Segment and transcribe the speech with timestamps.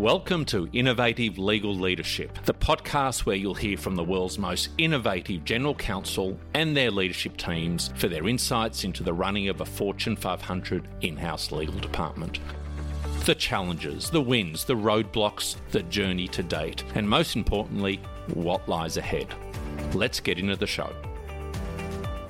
[0.00, 5.44] Welcome to Innovative Legal Leadership, the podcast where you'll hear from the world's most innovative
[5.44, 10.16] general counsel and their leadership teams for their insights into the running of a Fortune
[10.16, 12.40] 500 in house legal department.
[13.26, 18.00] The challenges, the wins, the roadblocks, the journey to date, and most importantly,
[18.32, 19.26] what lies ahead.
[19.92, 20.90] Let's get into the show.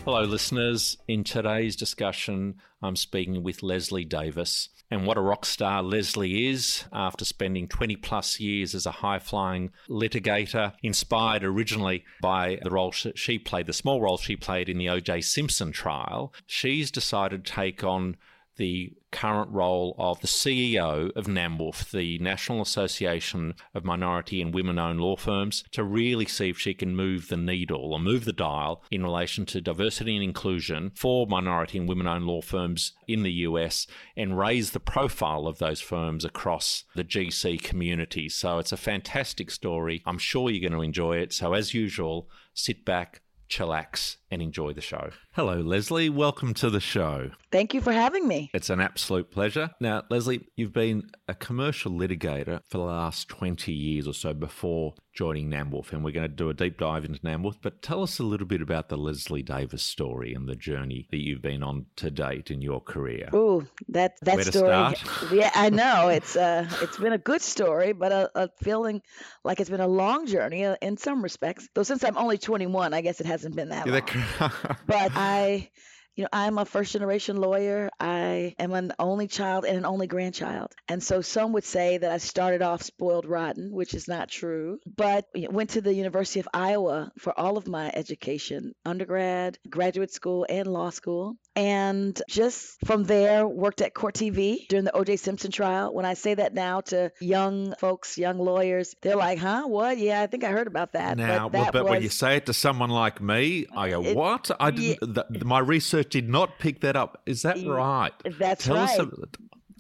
[0.05, 0.97] Hello, listeners.
[1.07, 4.69] In today's discussion, I'm speaking with Leslie Davis.
[4.91, 9.21] And what a rock star Leslie is after spending 20 plus years as a high
[9.21, 14.79] flying litigator, inspired originally by the role she played, the small role she played in
[14.79, 15.21] the O.J.
[15.21, 16.35] Simpson trial.
[16.47, 18.17] She's decided to take on
[18.61, 24.79] the current role of the CEO of NAMWOLF, the National Association of Minority and Women
[24.79, 28.35] Owned Law Firms, to really see if she can move the needle or move the
[28.35, 33.23] dial in relation to diversity and inclusion for minority and women owned law firms in
[33.23, 38.29] the US and raise the profile of those firms across the GC community.
[38.29, 40.03] So it's a fantastic story.
[40.05, 41.33] I'm sure you're going to enjoy it.
[41.33, 45.11] So, as usual, sit back, chillax, and enjoy the show.
[45.35, 46.11] Hello, Leslie.
[46.11, 47.31] Welcome to the show.
[47.53, 48.51] Thank you for having me.
[48.53, 49.71] It's an absolute pleasure.
[49.81, 54.95] Now, Leslie, you've been a commercial litigator for the last 20 years or so before
[55.13, 57.57] joining NamWolf, and we're going to do a deep dive into NamWolf.
[57.63, 61.19] But tell us a little bit about the Leslie Davis story and the journey that
[61.19, 63.29] you've been on to date in your career.
[63.35, 64.95] Ooh, that that Where story.
[65.33, 69.03] Yeah, I know it's uh it's been a good story, but a, a feeling
[69.45, 71.69] like it's been a long journey in some respects.
[71.75, 74.01] Though since I'm only 21, I guess it hasn't been that Yeah,
[74.41, 74.53] long.
[74.87, 75.71] but I,
[76.17, 77.91] you know, I'm a first generation lawyer.
[78.01, 80.73] I am an only child and an only grandchild.
[80.89, 84.79] And so some would say that I started off spoiled rotten, which is not true.
[84.87, 90.47] But went to the University of Iowa for all of my education, undergrad, graduate school,
[90.49, 91.37] and law school.
[91.57, 95.17] And just from there, worked at Court TV during the O.J.
[95.17, 95.93] Simpson trial.
[95.93, 99.65] When I say that now to young folks, young lawyers, they're like, "Huh?
[99.67, 99.99] What?
[99.99, 102.47] Yeah, I think I heard about that." Now, but, that but when you say it
[102.47, 104.51] to someone like me, I go, It- "What?
[104.61, 105.15] I didn't.
[105.15, 107.21] th- my research did not pick that up.
[107.27, 108.13] Is that right?
[108.39, 109.01] That's tell right.
[109.01, 109.11] Us a,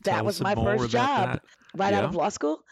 [0.04, 1.42] that was my first job that.
[1.76, 2.64] right out of law school.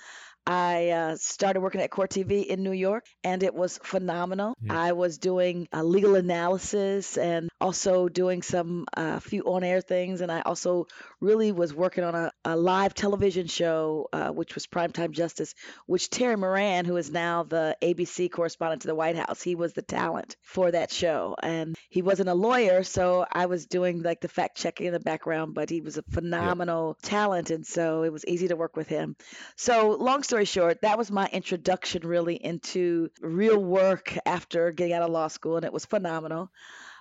[0.49, 4.57] I uh, started working at Court TV in New York, and it was phenomenal.
[4.63, 4.81] Yeah.
[4.81, 10.33] I was doing uh, legal analysis and also doing some uh, few on-air things, and
[10.33, 10.87] I also
[11.21, 15.55] really was working on a, a live television show, uh, which was Primetime Justice,
[15.85, 19.75] which Terry Moran, who is now the ABC correspondent to the White House, he was
[19.75, 24.23] the talent for that show, and he wasn't a lawyer, so I was doing like
[24.23, 28.13] the fact checking in the background, but he was a phenomenal talent, and so it
[28.15, 29.15] was easy to work with him.
[29.57, 35.03] So, long story short, that was my introduction really into real work after getting out
[35.03, 36.50] of law school, and it was phenomenal.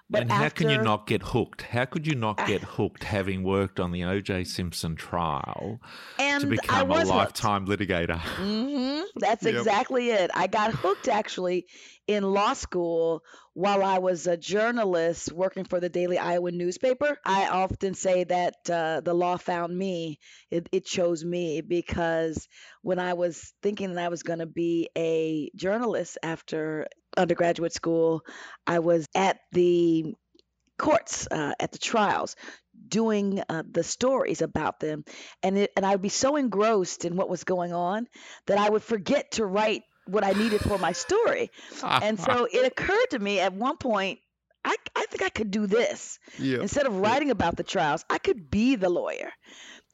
[0.09, 1.63] But and how can you not get hooked?
[1.63, 4.45] How could you not get hooked having worked on the O.J.
[4.45, 5.81] Simpson trial
[6.17, 7.17] and to become a was hooked.
[7.17, 8.19] lifetime litigator?
[8.19, 9.55] hmm That's Yep.
[9.55, 10.31] exactly it.
[10.33, 11.65] I got hooked actually
[12.07, 13.21] in law school
[13.53, 17.17] while I was a journalist working for the Daily Iowan newspaper.
[17.25, 20.19] I often say that uh, the law found me,
[20.51, 22.47] it, it chose me because
[22.81, 28.23] when I was thinking that I was going to be a journalist after undergraduate school,
[28.65, 30.13] I was at the
[30.77, 32.35] courts, uh, at the trials.
[32.87, 35.03] Doing uh, the stories about them,
[35.43, 38.07] and it, and I would be so engrossed in what was going on
[38.45, 41.51] that I would forget to write what I needed for my story.
[41.83, 44.19] And so it occurred to me at one point,
[44.63, 46.19] I, I think I could do this.
[46.39, 46.59] yeah.
[46.61, 49.31] Instead of writing about the trials, I could be the lawyer.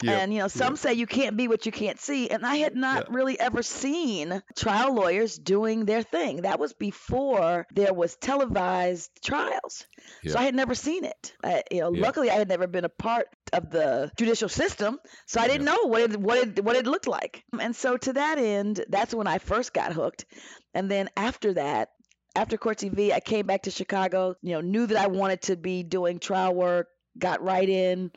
[0.01, 0.77] Yep, And, you know, some yep.
[0.77, 2.29] say you can't be what you can't see.
[2.29, 3.13] And I had not Yeah.
[3.13, 6.41] really ever seen trial lawyers doing their thing.
[6.41, 9.85] That was before there was televised trials.
[10.21, 10.33] Yeah.
[10.33, 11.33] So I had never seen it.
[11.43, 12.01] I, you know, Yeah.
[12.01, 15.71] luckily I had never been a part of the judicial system, so I didn't Yeah.
[15.71, 17.43] know what it, what it what it looked like.
[17.59, 20.25] And so to that end, that's when I first got hooked.
[20.73, 21.89] And then after that,
[22.35, 24.35] after Court TV, I came back to Chicago.
[24.41, 26.87] You know, knew that I wanted to be doing trial work.
[27.17, 28.11] Got right in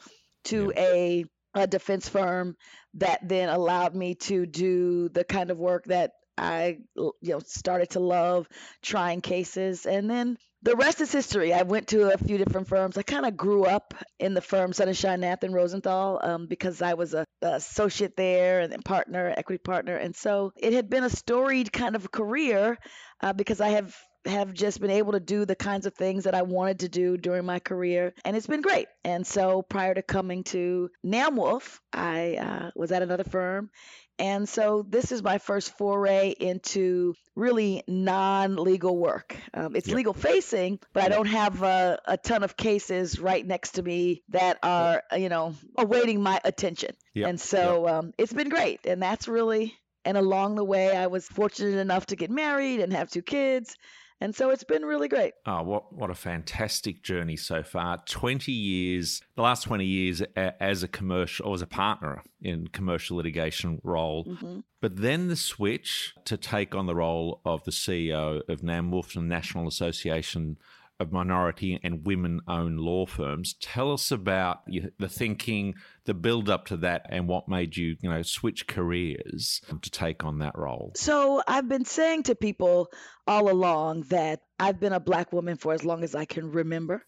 [0.44, 1.24] to a,
[1.56, 2.54] a defense firm
[2.94, 7.90] that then allowed me to do the kind of work that I, you know, started
[7.90, 8.46] to love,
[8.82, 11.54] trying cases, and then the rest is history.
[11.54, 12.98] I went to a few different firms.
[12.98, 16.92] I kind of grew up in the firm Sonnenschein Nath and Rosenthal um, because I
[16.94, 21.04] was a, a associate there and then partner, equity partner, and so it had been
[21.04, 22.76] a storied kind of career
[23.22, 26.34] uh, because I have have just been able to do the kinds of things that
[26.34, 28.88] I wanted to do during my career, and it's been great.
[29.04, 33.70] And so prior to coming to NamWolf, I uh, was at another firm.
[34.18, 39.36] And so this is my first foray into really non-legal work.
[39.52, 39.96] Um, it's Yep.
[39.96, 44.22] legal facing, but I don't have a, a ton of cases right next to me
[44.30, 46.94] that are, you know, awaiting my attention.
[47.14, 49.74] Yep, And so um, it's been great, and that's really
[50.06, 53.76] And along the way, I was fortunate enough to get married and have two kids.
[54.20, 55.34] And so it's been really great.
[55.44, 58.02] Oh, what what a fantastic journey so far.
[58.06, 63.18] 20 years, the last 20 years as a commercial or as a partner in commercial
[63.18, 64.24] litigation role.
[64.24, 64.60] Mm-hmm.
[64.80, 69.26] But then the switch to take on the role of the CEO of NAM Wolfson
[69.26, 70.56] National Association
[70.98, 73.54] of minority and women owned law firms.
[73.60, 78.10] Tell us about the thinking, the build up to that, and what made you, you
[78.10, 80.92] know, switch careers um, to take on that role.
[80.96, 82.88] So I've been saying to people
[83.26, 87.02] all along that I've been a black woman for as long as I can remember.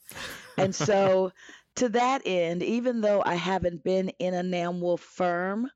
[0.57, 1.33] And so
[1.77, 5.71] to that end, even though I haven't been in a NAM Wolf firm,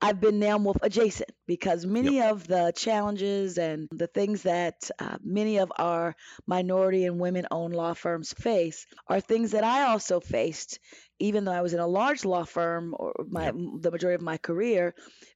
[0.00, 2.32] I've been NAM Wolf adjacent because many yep.
[2.32, 6.14] of the challenges and the things that uh, many of our
[6.46, 10.80] minority and women owned law firms face are things that I also faced,
[11.18, 13.54] even though I was in a large law firm or my, yep.
[13.80, 14.94] the majority of my career.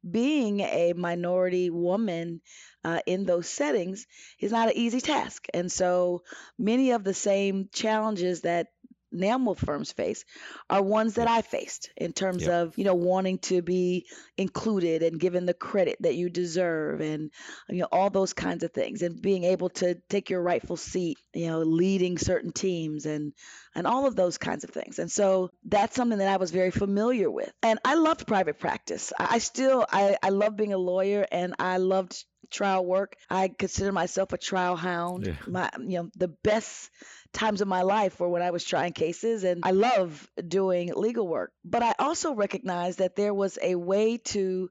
[0.09, 2.43] Being a minority woman
[2.85, 4.07] uh, in those settings
[4.39, 5.47] is not an easy task.
[5.55, 6.23] And so
[6.59, 8.69] many of the same challenges that
[9.13, 10.25] NAM firms face
[10.69, 12.51] are ones that I faced in terms yep.
[12.51, 17.31] of, you know, wanting to be included and given the credit that you deserve and,
[17.69, 21.19] you know, all those kinds of things and being able to take your rightful seat,
[21.35, 23.33] you know, leading certain teams and,
[23.75, 24.99] and all of those kinds of things.
[24.99, 27.53] And so that's something that I was very familiar with.
[27.63, 29.13] And I loved private practice.
[29.19, 33.17] I still, I, I love being a lawyer and I loved trial work.
[33.29, 35.27] I consider myself a trial hound.
[35.27, 35.35] Yeah.
[35.47, 36.91] My, you know, the best
[37.33, 41.27] times of my life were when I was trying cases, and I love doing legal
[41.27, 41.53] work.
[41.65, 44.71] But I also recognize that there was a way to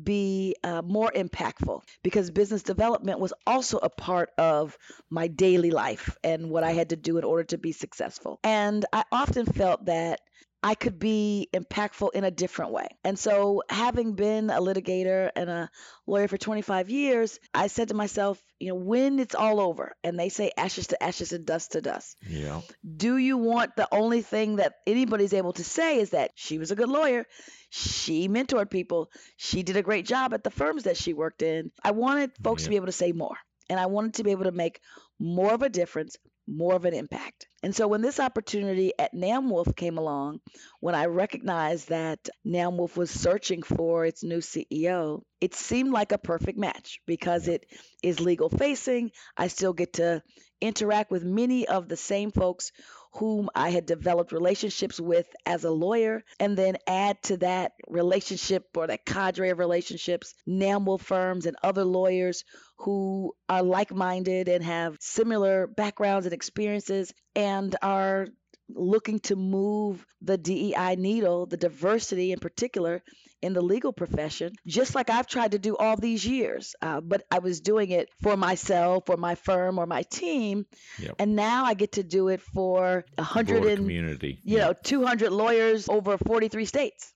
[0.00, 4.76] be uh, more impactful because business development was also a part of
[5.08, 8.38] my daily life and what I had to do in order to be successful.
[8.44, 10.20] And I often felt that
[10.66, 12.88] I could be impactful in a different way.
[13.04, 15.70] And so, having been a litigator and a
[16.08, 20.18] lawyer for 25 years, I said to myself, you know, when it's all over and
[20.18, 22.62] they say ashes to ashes and dust to dust, yeah.
[22.96, 26.72] do you want the only thing that anybody's able to say is that she was
[26.72, 27.26] a good lawyer?
[27.70, 29.12] She mentored people.
[29.36, 31.70] She did a great job at the firms that she worked in.
[31.84, 32.64] I wanted folks yeah.
[32.64, 33.36] to be able to say more.
[33.70, 34.80] And I wanted to be able to make
[35.20, 37.46] more of a difference, more of an impact.
[37.62, 40.40] And so when this opportunity at NamWolf came along,
[40.80, 46.18] when I recognized that NamWolf was searching for its new CEO, it seemed like a
[46.18, 47.66] perfect match because it
[48.02, 49.10] is legal facing.
[49.36, 50.22] I still get to
[50.60, 52.72] interact with many of the same folks
[53.14, 58.64] whom I had developed relationships with as a lawyer, and then add to that relationship
[58.76, 62.44] or that cadre of relationships, NAMWOLF firms and other lawyers
[62.78, 68.28] who are like minded and have similar backgrounds and experiences and are
[68.68, 73.02] looking to move the DEI needle, the diversity in particular,
[73.42, 76.74] in the legal profession, just like I've tried to do all these years.
[76.80, 80.66] Uh, but I was doing it for myself, or my firm, or my team,
[80.98, 81.16] yep.
[81.18, 84.66] and now I get to do it for a hundred and community, you yep.
[84.66, 87.12] know, 200 lawyers over 43 states.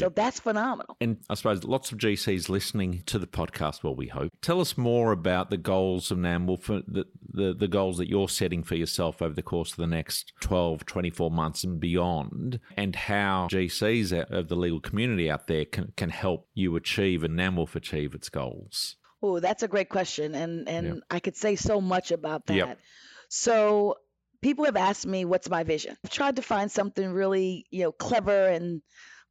[0.00, 0.96] So that's phenomenal.
[1.00, 4.32] And I suppose lots of GCs listening to the podcast, well, we hope.
[4.42, 8.08] Tell us more about the goals of NAMWOLF, for uh, the, the, the goals that
[8.08, 12.60] you're setting for yourself over the course of the next 12, 24 months and beyond,
[12.76, 17.38] and how GCs of the legal community out there can, can help you achieve and
[17.38, 18.96] NAMWOLF achieve its goals.
[19.22, 20.34] Oh, that's a great question.
[20.34, 20.96] And, and yep.
[21.10, 22.56] I could say so much about that.
[22.56, 22.78] Yep.
[23.28, 23.96] So
[24.42, 25.96] people have asked me what's my vision.
[26.04, 28.82] I've tried to find something really, you know, clever and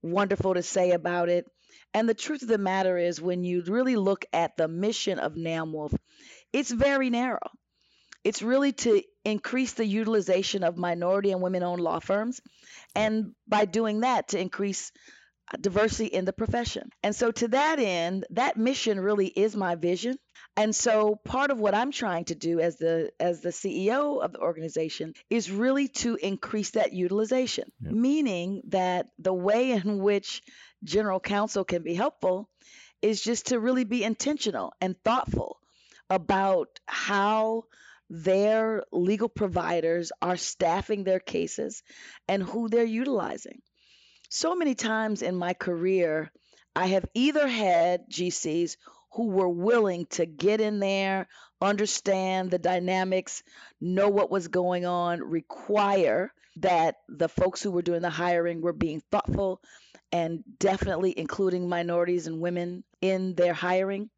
[0.03, 1.45] wonderful to say about it.
[1.93, 5.33] And the truth of the matter is, when you really look at the mission of
[5.35, 5.95] NAMWOLF,
[6.51, 7.49] it's very narrow.
[8.23, 12.39] It's really to increase the utilization of minority and women owned law firms,
[12.95, 14.91] and by doing that, to increase
[15.53, 16.89] uh, diversity in the profession.
[17.03, 20.17] And so, to that end, that mission really is my vision.
[20.55, 24.33] And so part of what I'm trying to do as the as the CEO of
[24.33, 27.91] the organization is really to increase that utilization, yep.
[27.91, 30.43] meaning that the way in which
[30.83, 32.49] general counsel can be helpful
[33.01, 35.59] is just to really be intentional and thoughtful
[36.09, 37.63] about how
[38.09, 41.81] their legal providers are staffing their cases
[42.27, 43.61] and who they're utilizing.
[44.29, 46.31] So many times in my career,
[46.75, 48.77] I have either had GCs
[49.13, 51.27] who were willing to get in there,
[51.61, 53.43] understand the dynamics,
[53.79, 58.73] know what was going on, require that the folks who were doing the hiring were
[58.73, 59.61] being thoughtful
[60.11, 64.09] and definitely including minorities and women in their hiring.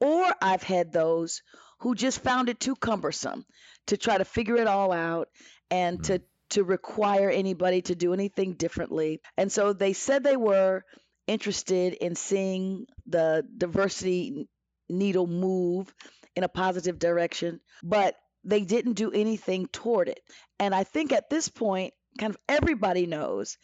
[0.00, 1.42] Or I've had those
[1.80, 3.44] who just found it too cumbersome
[3.86, 5.28] to try to figure it all out
[5.70, 6.14] and mm-hmm.
[6.14, 9.20] to to require anybody to do anything differently.
[9.36, 10.84] And so they said they were
[11.30, 14.48] interested in seeing the diversity
[14.88, 15.94] needle move
[16.34, 20.20] in a positive direction, but they didn't do anything toward it.
[20.58, 23.56] And I think at this point, kind of everybody knows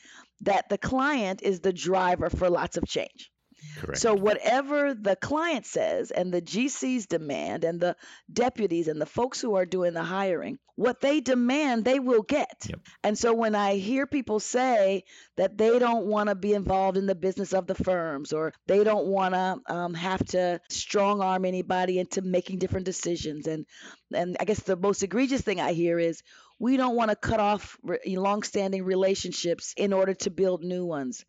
[0.43, 3.31] that the client is the driver for lots of change.
[3.79, 3.99] Correct.
[4.01, 7.97] So whatever the client says and the GCs demand and the
[8.33, 12.67] deputies and the folks who are doing the hiring, what they demand they will get.
[12.69, 12.81] Yep.
[13.03, 15.05] And so when I hear people say
[15.37, 18.85] that they don't want to be involved in the business of the firms or they
[18.85, 23.67] don't want to um, have to strong arm anybody into making different decisions and
[24.13, 26.23] and I guess the most egregious thing I hear is
[26.59, 31.25] we don't want to cut off re- long-standing relationships in order to build new ones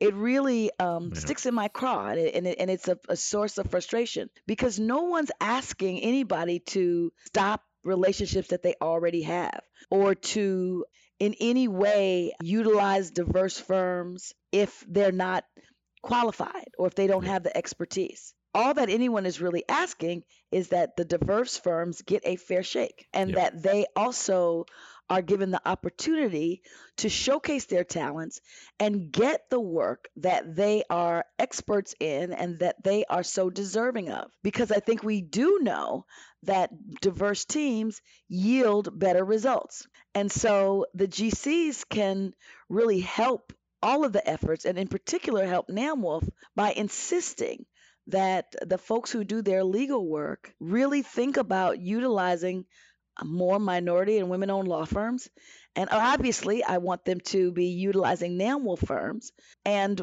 [0.00, 1.20] it really um, Yeah.
[1.20, 4.30] sticks in my craw and, it, and, it, and it's a, a source of frustration
[4.46, 10.84] because no one's asking anybody to stop relationships that they already have or to
[11.18, 15.44] in any way utilize diverse firms if they're not
[16.02, 20.68] qualified or if they don't have the expertise all that anyone is really asking is
[20.68, 23.36] that the diverse firms get a fair shake and Yep.
[23.36, 24.64] that they also
[25.10, 26.62] are given the opportunity
[26.98, 28.40] to showcase their talents
[28.78, 34.10] and get the work that they are experts in and that they are so deserving
[34.10, 34.30] of.
[34.42, 36.04] Because I think we do know
[36.44, 39.86] that diverse teams yield better results.
[40.14, 42.32] And so the GCs can
[42.68, 47.64] really help all of the efforts, and in particular, help NamWolf by insisting
[48.08, 52.64] that the folks who do their legal work really think about utilizing
[53.24, 55.28] more minority and women owned law firms.
[55.76, 59.32] And obviously, I want them to be utilizing NamWolf firms.
[59.64, 60.00] And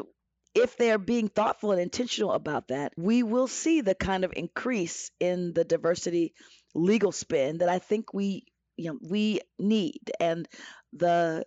[0.54, 5.10] if they're being thoughtful and intentional about that, we will see the kind of increase
[5.20, 6.34] in the diversity
[6.74, 8.44] legal spend that I think we
[8.76, 10.46] you know we need and
[10.92, 11.44] the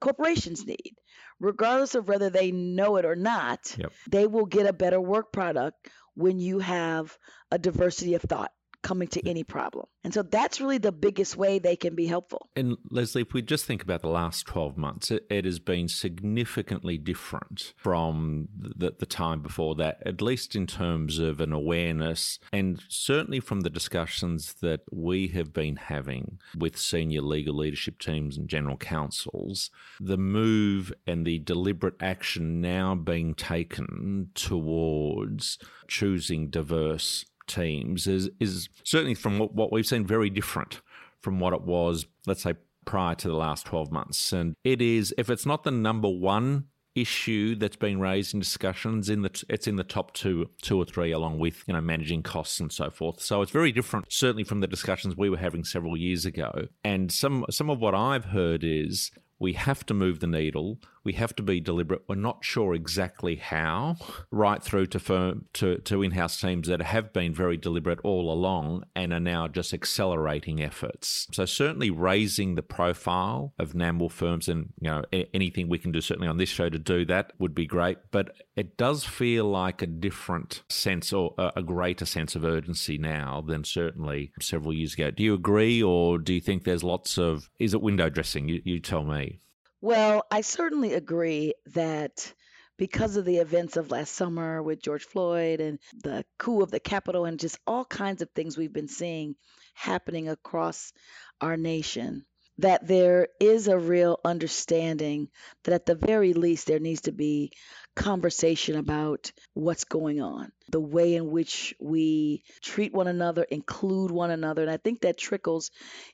[0.00, 0.94] corporations need.
[1.40, 3.92] Regardless of whether they know it or not, Yep.
[4.10, 7.16] they will get a better work product when you have
[7.50, 8.50] a diversity of thought
[8.82, 9.86] coming to any problem.
[10.04, 12.48] And so that's really the biggest way they can be helpful.
[12.56, 15.88] And Leslie, if we just think about the last 12 months, it, it has been
[15.88, 22.38] significantly different from the, the time before that, at least in terms of an awareness,
[22.52, 28.36] and certainly from the discussions that we have been having with senior legal leadership teams
[28.38, 29.70] and general counsels.
[30.00, 35.58] The move and the deliberate action now being taken towards
[35.88, 40.80] choosing diverse teams is, is certainly from what, what we've seen very different
[41.20, 44.32] from what it was, let's say, prior to the last 12 months.
[44.32, 49.08] And it is, if it's not the number one issue that's been raised in discussions
[49.08, 52.24] in the it's in the top two two or three along with you know managing
[52.24, 55.62] costs and so forth so it's very different certainly from the discussions we were having
[55.62, 60.20] several years ago and some some of what i've heard is we have to move
[60.20, 60.78] the needle.
[61.04, 62.02] We have to be deliberate.
[62.08, 63.96] We're not sure exactly how,
[64.30, 68.84] right through to firm to, to in-house teams that have been very deliberate all along
[68.94, 71.26] and are now just accelerating efforts.
[71.32, 76.00] So certainly raising the profile of NAMWOLF firms and you know anything we can do
[76.00, 77.98] certainly on this show to do that would be great.
[78.10, 82.98] But it does feel like a different sense or a a greater sense of urgency
[82.98, 85.10] now than certainly several years ago.
[85.10, 88.48] Do you agree, or do you think there's lots of is it window dressing?
[88.48, 89.40] You, you tell me.
[89.80, 92.32] Well, I certainly agree that
[92.76, 96.80] because of the events of last summer with George Floyd and the coup of the
[96.80, 99.36] Capitol and just all kinds of things we've been seeing
[99.74, 100.92] happening across
[101.40, 102.24] our nation,
[102.58, 105.28] that there is a real understanding
[105.64, 107.52] that at the very least there needs to be
[107.98, 114.30] conversation about what's going on, the way in which we treat one another, include one
[114.30, 114.62] another.
[114.62, 115.72] And I think that trickles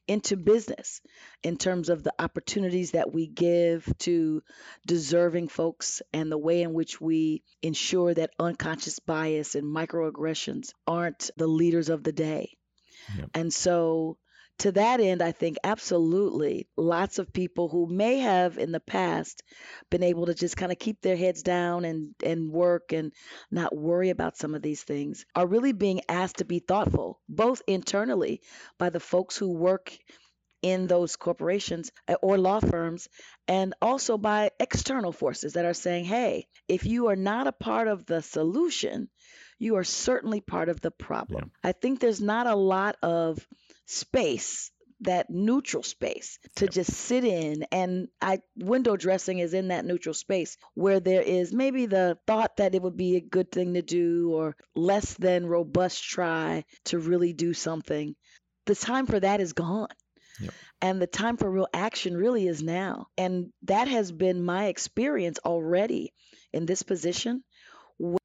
[0.09, 1.03] into business
[1.43, 4.43] in terms of the opportunities that we give to
[4.87, 11.31] deserving folks and the way in which we ensure that unconscious bias and microaggressions aren't
[11.37, 12.57] the leaders of the day.
[13.19, 13.31] Yep.
[13.35, 14.17] And so
[14.59, 19.43] to that end, I think absolutely lots of people who may have in the past
[19.91, 23.13] been able to just kind of keep their heads down and, and work and
[23.51, 27.63] not worry about some of these things are really being asked to be thoughtful, both
[27.67, 28.41] internally
[28.79, 29.97] by the folks who work
[30.63, 33.09] in those corporations uh, or law firms,
[33.47, 37.87] and also by external forces that are saying, hey, if you are not a part
[37.87, 39.11] of the solution,
[39.59, 41.51] you are certainly part of the problem.
[41.63, 43.47] I think there's not a lot of
[43.87, 49.85] space that neutral space to just sit in and I window dressing is in that
[49.85, 53.75] neutral space where there is maybe the thought that it would be a good thing
[53.75, 58.14] to do or less than robust try to really do something.
[58.67, 59.88] The time for that is gone.
[60.41, 60.55] Yep.
[60.81, 63.07] And the time for real action really is now.
[63.17, 66.12] And that has been my experience already
[66.53, 67.45] in this position,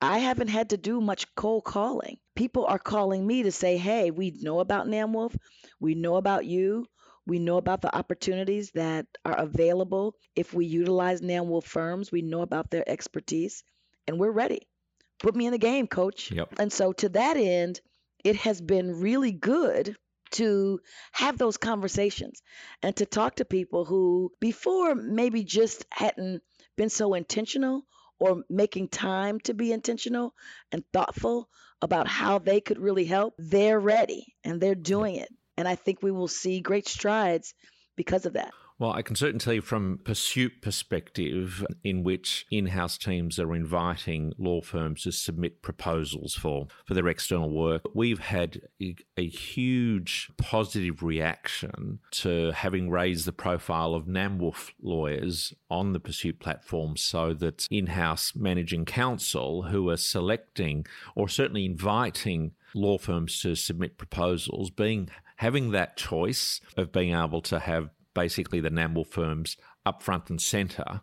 [0.02, 2.18] I haven't had to do much cold calling.
[2.36, 5.36] People are calling me to say, hey, we know about NamWolf,
[5.80, 6.86] we know about you,
[7.28, 12.42] we know about the opportunities that are available if we utilize NamWolf firms, we know
[12.42, 13.64] about their expertise,
[14.08, 14.68] and we're ready.
[15.20, 16.32] Put me in the game, coach.
[16.32, 16.56] Yep.
[16.60, 17.82] And so, to that end,
[18.24, 19.96] it has been really good
[20.32, 20.80] to
[21.12, 22.42] have those conversations
[22.82, 26.42] and to talk to people who before maybe just hadn't
[26.78, 27.86] been so intentional
[28.20, 30.34] or making time to be intentional
[30.72, 31.50] and thoughtful
[31.82, 35.30] about how they could really help, they're ready and they're doing it.
[35.58, 37.54] And I think we will see great strides
[37.96, 38.54] because of that.
[38.80, 44.32] Well, I can certainly tell you from PERSUIT perspective, in which in-house teams are inviting
[44.38, 47.82] law firms to submit proposals for for their external work.
[47.94, 55.92] We've had a, huge positive reaction to having raised the profile of NamWolf lawyers on
[55.92, 62.98] the PERSUIT platform, so that in-house managing counsel who are selecting or certainly inviting law
[62.98, 68.70] firms to submit proposals, being having that choice of being able to have basically the
[68.70, 71.02] NamWolf firms up front and centre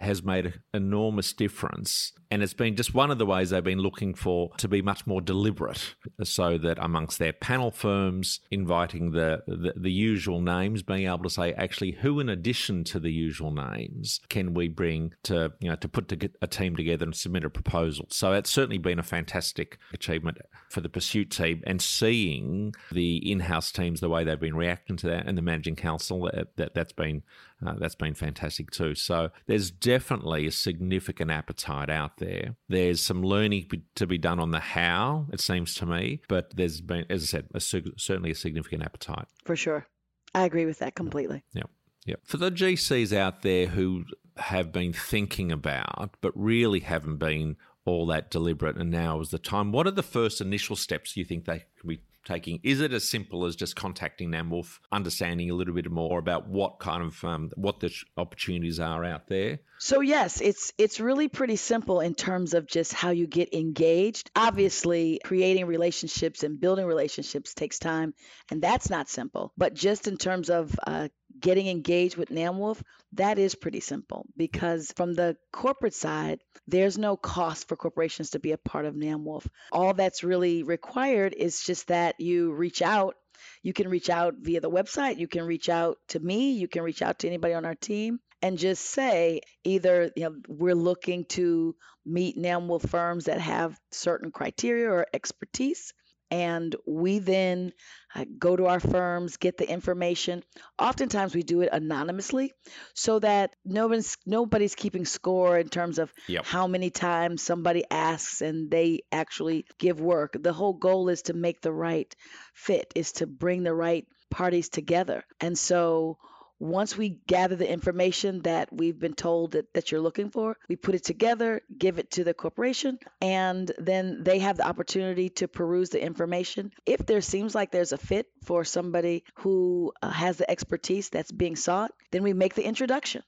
[0.00, 2.12] has made an enormous difference.
[2.30, 5.06] And it's been just one of the ways they've been looking for to be much
[5.06, 11.06] more deliberate, so that amongst their panel firms, inviting the, the, the usual names, being
[11.06, 15.52] able to say, actually, who in addition to the usual names can we bring to
[15.60, 18.06] you know to put a team together and submit a proposal?
[18.10, 23.72] So it's certainly been a fantastic achievement for the PERSUIT team, and seeing the in-house
[23.72, 26.92] teams the way they've been reacting to that, and the managing counsel that, that that's
[26.92, 27.22] been
[27.66, 28.94] uh, that's been fantastic too.
[28.94, 32.56] So there's definitely a significant appetite out there.
[32.68, 36.80] There's some learning to be done on the how, it seems to me, but there's
[36.80, 39.26] been, as I said, a, certainly a significant appetite.
[39.44, 39.86] For sure.
[40.34, 41.44] I agree with that completely.
[41.52, 41.64] Yeah.
[42.06, 42.16] Yeah.
[42.24, 44.04] For the GCs out there who
[44.36, 49.38] have been thinking about, but really haven't been all that deliberate, and now is the
[49.38, 52.60] time, what are the first initial steps you think they can be taking?
[52.62, 56.78] Is it as simple as just contacting NamWolf, understanding a little bit more about what
[56.78, 59.60] kind of um, what the opportunities are out there?
[59.78, 64.30] So yes, it's it's really pretty simple in terms of just how you get engaged.
[64.36, 68.14] Obviously, creating relationships and building relationships takes time,
[68.50, 69.52] and that's not simple.
[69.56, 71.08] But just in terms of uh,
[71.40, 72.80] getting engaged with NamWolf,
[73.14, 78.38] that is pretty simple because from the corporate side, there's no cost for corporations to
[78.38, 79.46] be a part of NamWolf.
[79.72, 83.16] All that's really required is just that you reach out.
[83.62, 86.82] You can reach out via the website, you can reach out to me, you can
[86.82, 91.24] reach out to anybody on our team and just say either you know we're looking
[91.26, 91.74] to
[92.06, 95.92] meet NamWolf firms that have certain criteria or expertise
[96.30, 97.72] and we then
[98.14, 100.42] uh, go to our firms, get the information.
[100.78, 102.52] Oftentimes we do it anonymously
[102.94, 106.44] so that nobody's nobody's keeping score in terms of yep.
[106.44, 110.36] how many times somebody asks and they actually give work.
[110.40, 112.14] The whole goal is to make the right
[112.54, 115.24] fit, is to bring the right parties together.
[115.40, 116.18] And so
[116.60, 120.76] once we gather the information that we've been told that, that you're looking for, we
[120.76, 125.48] put it together, give it to the corporation, and then they have the opportunity to
[125.48, 126.70] peruse the information.
[126.84, 131.32] If there seems like there's a fit for somebody who uh, has the expertise that's
[131.32, 133.22] being sought, then we make the introduction.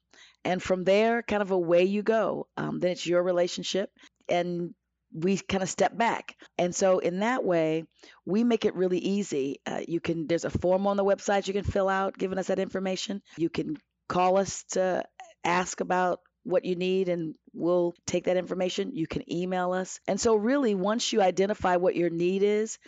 [0.45, 2.49] And from there, kind of away you go.
[2.57, 3.91] Um, then it's your relationship.
[4.29, 4.75] And
[5.13, 6.37] we kind of step back.
[6.59, 7.85] And so in that way,
[8.25, 9.61] we make it really easy.
[9.67, 12.47] Uh, you can there's a form on the website you can fill out giving us
[12.47, 13.23] that information.
[13.37, 13.77] You can
[14.09, 15.05] call us to
[15.45, 18.93] ask about what you need and we'll take that information.
[18.95, 20.01] You can email us.
[20.09, 22.79] And so really once you identify what your need is,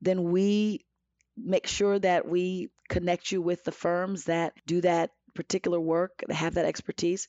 [0.00, 0.84] then we
[1.36, 6.34] make sure that we connect you with the firms that do that particular work, that
[6.34, 7.28] have that expertise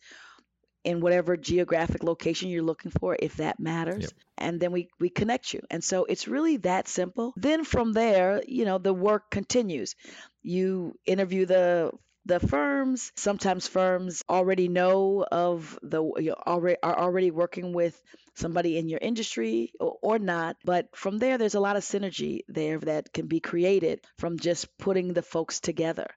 [0.83, 4.03] in whatever geographic location you're looking for, if that matters.
[4.03, 4.11] Yep.
[4.37, 5.61] And then we, we connect you.
[5.69, 7.33] And so it's really that simple.
[7.37, 9.95] Then from there, you know, the work continues.
[10.41, 11.91] You interview the
[12.25, 18.01] the firms sometimes firms already know of the you know, already are already working with
[18.35, 22.41] somebody in your industry or, or, not but from there there's a lot of synergy
[22.47, 26.07] there that can be created from just putting the folks together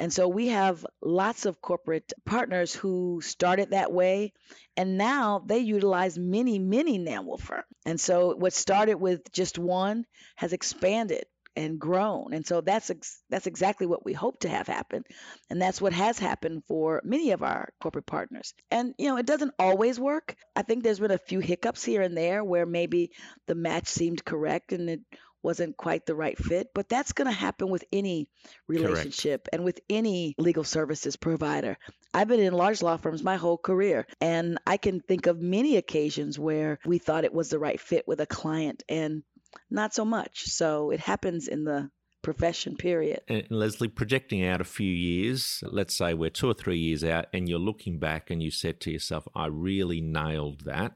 [0.00, 4.32] and so we have lots of corporate partners who started that way,
[4.76, 7.66] and now they utilize many, many NamWolf firms.
[7.84, 12.32] And so what started with just one has expanded and grown.
[12.32, 15.04] And so that's ex- that's exactly what we hope to have happen,
[15.50, 18.54] and that's what has happened for many of our corporate partners.
[18.70, 20.34] And you know, it doesn't always work.
[20.56, 23.10] I think there's been a few hiccups here and there where maybe
[23.46, 25.00] the match seemed correct and it
[25.42, 26.68] wasn't quite the right fit.
[26.74, 28.28] But that's going to happen with any
[28.68, 29.48] relationship Correct.
[29.52, 31.76] and with any legal services provider.
[32.12, 35.76] I've been in large law firms my whole career, and I can think of many
[35.76, 39.22] occasions where we thought it was the right fit with a client and
[39.70, 40.44] not so much.
[40.46, 41.90] So it happens in the
[42.22, 43.20] profession, period.
[43.28, 47.26] And Leslie, projecting out a few years, let's say we're two or three years out,
[47.32, 50.94] and you're looking back and you said to yourself, I really nailed that.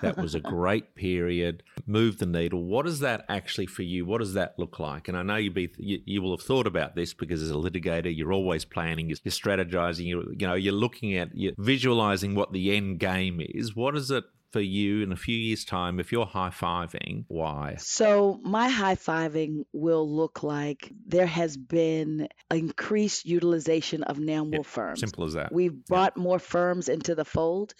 [0.00, 1.62] That was a great period.
[1.86, 2.64] Move the needle.
[2.64, 4.04] What is that actually for you?
[4.04, 5.08] What does that look like?
[5.08, 7.54] And I know you be you, you will have thought about this because as a
[7.54, 10.06] litigator, you're always planning, you're, strategizing.
[10.06, 13.74] You you know you're looking at you're visualizing what the end game is.
[13.74, 17.24] What is it for you in a few years' time if you're high fiving?
[17.26, 17.74] Why?
[17.78, 24.66] So, my high fiving will look like there has been increased utilization of NAMWOLF yep,
[24.66, 25.00] firms.
[25.00, 25.50] Simple as that.
[25.50, 26.22] We've brought yep.
[26.22, 27.74] more firms into the fold,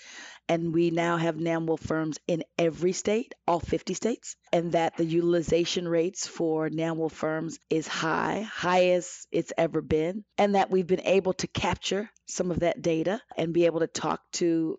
[0.49, 5.05] and we now have NAMWOLF firms in every state, all 50 states, and that the
[5.05, 11.07] utilization rates for NAMWOLF firms is high, highest it's ever been, and that we've been
[11.07, 14.79] able to capture some of that data and be able to talk to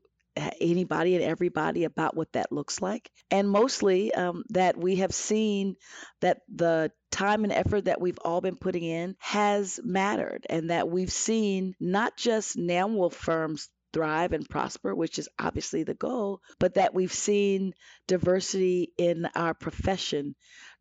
[0.60, 3.10] anybody and everybody about what that looks like.
[3.32, 5.75] And mostly um, that we have seen
[6.21, 10.89] that the time and effort that we've all been putting in has mattered, and that
[10.89, 16.73] we've seen not just NAMWOLF firms thrive and prosper, which is obviously the goal, but
[16.73, 17.73] that we've seen
[18.08, 20.36] diversity in our profession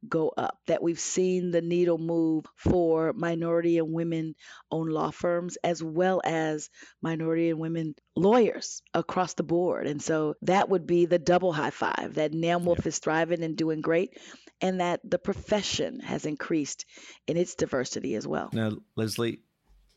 [0.09, 4.35] go up, that we've seen the needle move for minority and women
[4.73, 9.87] owned law firms as well as minority and women lawyers across the board.
[9.87, 12.89] And so that would be the double high five that NAMWOLF yeah.
[12.89, 14.19] is thriving and doing great
[14.61, 16.85] and that the profession has increased
[17.29, 18.51] in its diversity as well.
[18.53, 19.39] Now, Leslie,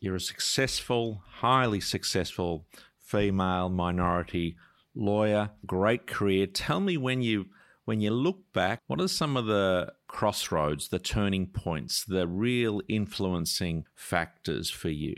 [0.00, 2.64] you're a successful, highly successful
[3.08, 4.56] female minority
[4.94, 6.46] lawyer, great career.
[6.46, 7.46] Tell me when you
[7.86, 12.82] when you look back, what are some of the crossroads, the turning points, the real
[12.86, 15.14] influencing factors for you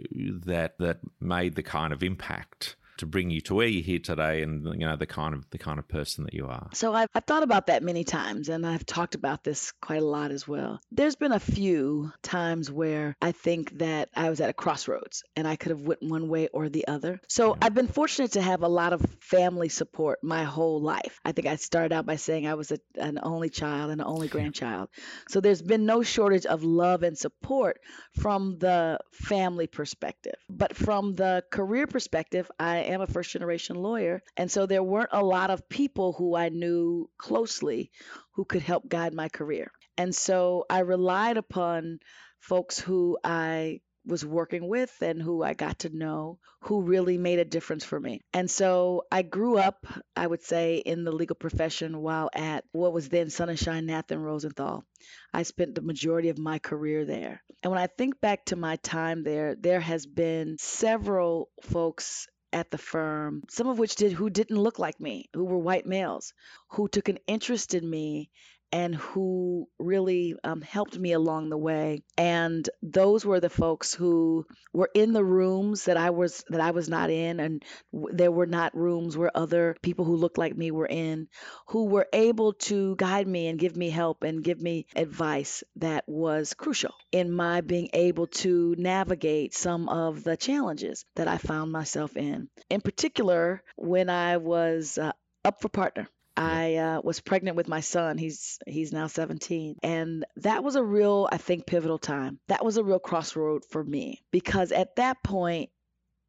[0.46, 4.42] that that made the kind of impact to bring you to where you're here today
[4.42, 6.68] and you know the kind of the kind of person that you are.
[6.72, 10.04] So I've, I've thought about that many times and i've talked about this quite a
[10.04, 10.80] lot as well.
[10.92, 15.48] There's been a few times where i think that i was at a crossroads and
[15.48, 17.20] i could have went one way or the other.
[17.28, 21.20] So i've been fortunate to have a lot of family support my whole life.
[21.24, 24.06] I think i started out by saying i was a, an only child and an
[24.06, 24.88] only grandchild.
[25.28, 27.80] So there's been no shortage of love and support
[28.18, 30.34] from the family perspective.
[30.48, 34.22] But from the career perspective i am a first generation lawyer.
[34.36, 37.90] And so there weren't a lot of people who I knew closely
[38.32, 39.70] who could help guide my career.
[39.96, 42.00] And so I relied upon
[42.38, 47.38] folks who I was working with and who I got to know who really made
[47.38, 48.20] a difference for me.
[48.32, 52.92] And so I grew up, I would say, in the legal profession while at what
[52.92, 54.84] was then Sonnenschein Nath and Rosenthal.
[55.32, 57.42] I spent the majority of my career there.
[57.62, 62.70] And when I think back to my time there, there has been several folks at
[62.70, 66.32] the firm, some of which did who didn't look like me, who were white males,
[66.70, 68.30] who took an interest in me
[68.72, 72.02] and who really um, helped me along the way.
[72.16, 76.70] And those were the folks who were in the rooms that I was that I
[76.70, 80.56] was not in, and w- there were not rooms where other people who looked like
[80.56, 81.28] me were in,
[81.68, 86.04] who were able to guide me and give me help and give me advice that
[86.06, 91.72] was crucial in my being able to navigate some of the challenges that I found
[91.72, 92.48] myself in.
[92.68, 95.12] In particular, when I was uh,
[95.44, 96.08] up for partner
[96.40, 98.16] I uh, was pregnant with my son.
[98.16, 102.40] He's he's now 17, and that was a real, I think, pivotal time.
[102.48, 105.68] That was a real crossroad for me because at that point,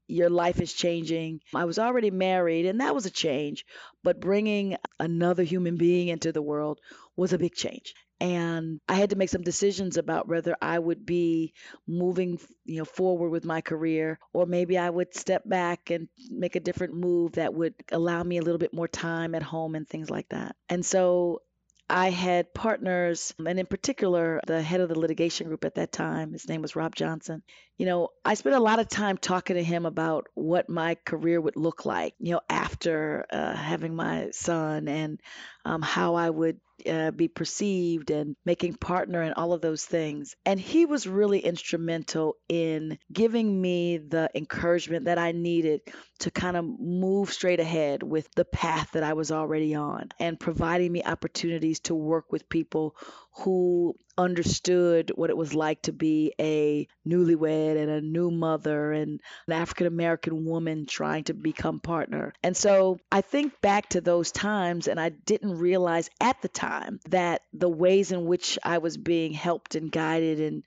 [0.08, 1.40] your life is changing.
[1.56, 3.66] I was already married, and that was a change,
[4.04, 6.82] but bringing another human being into the world
[7.16, 11.06] was a big change and I had to make some decisions about whether I would
[11.08, 11.54] be
[11.88, 16.56] moving, you know, forward with my career or maybe I would step back and make
[16.56, 19.88] a different move that would allow me a little bit more time at home and
[19.90, 20.56] things like that.
[20.70, 21.42] And so
[21.90, 26.32] I had partners, and in particular, the head of the litigation group at that time,
[26.32, 27.44] his name was Rob Johnson.
[27.78, 31.42] You know, I spent a lot of time talking to him about what my career
[31.42, 35.20] would look like, you know, after uh, having my son and
[35.66, 40.36] um, how I would uh, be perceived and making partner and all of those things.
[40.46, 45.82] And he was really instrumental in giving me the encouragement that I needed
[46.20, 50.40] to kind of move straight ahead with the path that I was already on and
[50.40, 52.96] providing me opportunities to work with people
[53.34, 59.20] who understood what it was like to be a newlywed and a new mother and
[59.48, 62.34] an African American woman trying to become partner.
[62.44, 67.00] And so I think back to those times and I didn't realize at the time
[67.10, 70.64] that the ways in which I was being helped and guided and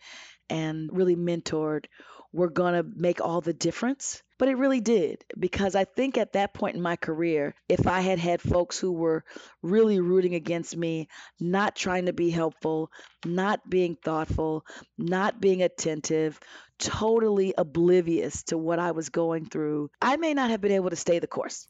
[0.50, 1.86] and really mentored
[2.32, 4.23] were going to make all the difference.
[4.36, 8.00] But it really did because I think at that point in my career, if I
[8.00, 9.24] had had folks who were
[9.62, 12.90] really rooting against me, not trying to be helpful,
[13.24, 14.66] not being thoughtful,
[14.98, 16.40] not being attentive,
[16.78, 20.96] totally oblivious to what I was going through, I may not have been able to
[20.96, 21.68] stay the course.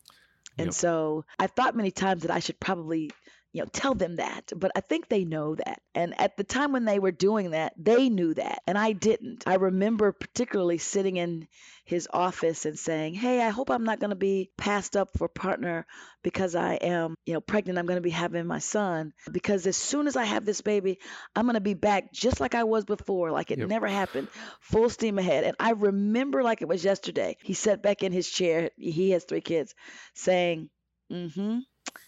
[0.57, 0.75] And yep.
[0.75, 3.11] so I thought many times that I should probably
[3.55, 4.53] you know, tell them that.
[4.55, 5.81] But I think they know that.
[5.95, 8.59] And at the time when they were doing that, they knew that.
[8.67, 9.45] And I didn't.
[9.47, 11.47] I remember particularly sitting in
[11.85, 15.29] his office and saying, Hey, I hope I'm not going to be passed up for
[15.29, 15.87] partner
[16.25, 17.79] because I am, you know, pregnant.
[17.79, 19.13] I'm going to be having my son.
[19.31, 20.99] Because as soon as I have this baby,
[21.37, 23.69] I'm going to be back just like I was before, like it yep.
[23.69, 24.27] never happened,
[24.63, 25.45] full steam ahead.
[25.45, 27.37] And I remember like it was yesterday.
[27.45, 28.71] He sat back in his chair.
[28.77, 29.77] He has three kids
[30.15, 30.71] saying,
[31.13, 31.59] Mm hmm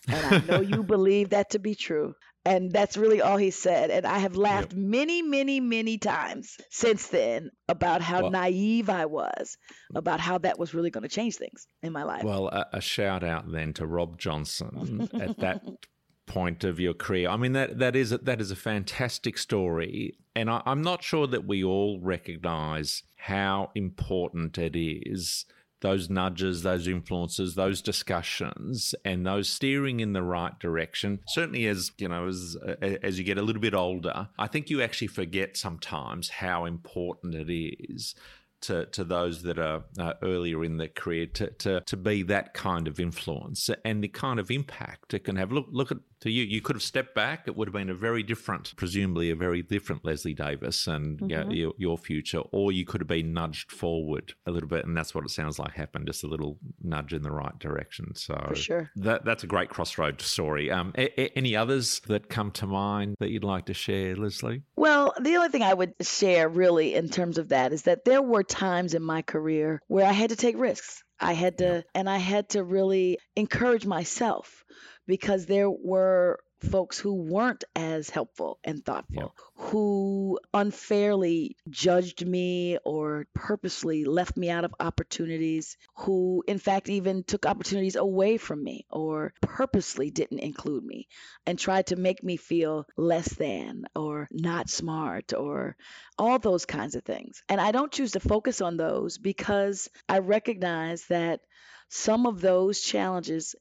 [0.09, 2.15] and I know you believe that to be true.
[2.45, 3.91] And that's really all he said.
[3.91, 4.81] And I have laughed yep.
[4.81, 9.57] many, many, many times since then about how well, naive I was,
[9.97, 12.23] about how that was really going to change things in my life.
[12.23, 15.63] Well, a, a shout out then to Rob Johnson at that
[16.27, 17.29] point of your career.
[17.29, 21.03] I mean that that is a, that is a fantastic story, and I, I'm not
[21.03, 25.47] sure that we all recognise how important it is
[25.81, 31.21] those nudges, those influences, those discussions, and those steering in the right direction.
[31.29, 34.83] Certainly, as you know, as as you get a little bit older, I think you
[34.83, 38.15] actually forget sometimes how important it is
[38.63, 42.55] to, to those that are uh, earlier in their career to, to, to be that
[42.55, 45.53] kind of influence and the kind of impact it can have.
[45.53, 46.45] Look, look at to you.
[46.45, 47.47] You could have stepped back.
[47.47, 51.51] It would have been a very different, presumably a very different Leslie Davis and mm-hmm.
[51.51, 55.15] your, your future, or you could have been nudged forward a little bit, and that's
[55.15, 56.07] what it sounds like happened.
[56.07, 58.15] Just a little nudge in the right direction.
[58.15, 60.71] So for sure, that that's a great crossroad story.
[60.71, 64.63] Um, a, a, any others that come to mind that you'd like to share, Leslie?
[64.77, 68.23] Well, the only thing I would share really in terms of that is that there
[68.23, 71.03] were times in my career where I had to take risks.
[71.19, 74.65] I had to, and I had to really encourage myself
[75.07, 76.39] because there were
[76.71, 84.49] folks who weren't as helpful and thoughtful, who unfairly judged me or purposely left me
[84.51, 90.39] out of opportunities, who in fact even took opportunities away from me or purposely didn't
[90.39, 91.07] include me
[91.47, 95.77] and tried to make me feel less than or not smart or
[96.19, 97.43] all those kinds of things.
[97.49, 101.41] And I don't choose to focus on those because I recognize that
[101.89, 103.55] some of those challenges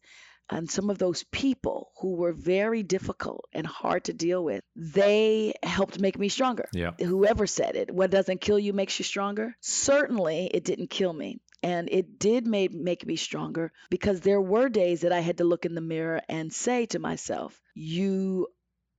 [0.50, 5.54] and some of those people who were very difficult and hard to deal with, they
[5.64, 6.68] helped make me stronger.
[6.72, 6.92] Yeah.
[7.00, 9.56] Whoever said it, what doesn't kill you makes you stronger.
[9.62, 11.40] Certainly, it didn't kill me.
[11.64, 15.44] And it did make, make me stronger because there were days that I had to
[15.44, 18.48] look in the mirror and say to myself, You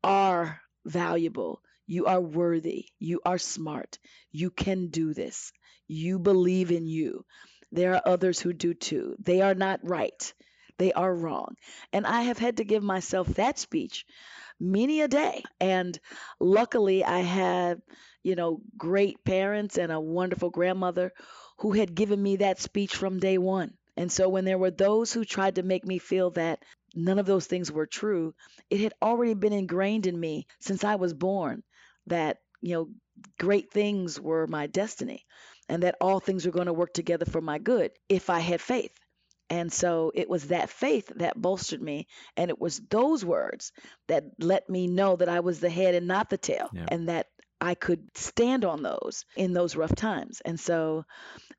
[0.03, 1.63] are valuable.
[1.87, 2.87] You are worthy.
[2.99, 3.99] You are smart.
[4.33, 5.53] You can do this.
[5.87, 7.25] You believe in you.
[7.71, 9.15] There are others who do too.
[9.21, 10.35] They are not right.
[10.79, 11.57] They are wrong.
[11.93, 14.05] And I have had to give myself that speech
[14.61, 15.43] many a day.
[15.61, 15.99] And
[16.41, 17.83] luckily, I had,
[18.23, 21.12] you know, great parents and a wonderful grandmother
[21.59, 23.75] who had given me that speech from day one.
[23.97, 26.62] And so when there were those who tried to make me feel that
[26.95, 28.35] none of those things were true,
[28.71, 31.62] it had already been ingrained in me since I was born
[32.07, 32.89] that, you know,
[33.39, 35.25] great things were my destiny
[35.69, 38.61] and that all things were going to work together for my good if I had
[38.61, 38.93] faith.
[39.49, 42.09] And so it was that faith that bolstered me.
[42.37, 43.73] And it was those words
[44.09, 46.87] that let me know that I was the head and not the tail, yeah.
[46.89, 47.29] and that
[47.61, 50.43] I could stand on those in those rough times.
[50.45, 51.05] And so,